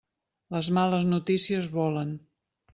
[0.55, 2.19] Les males notícies volen.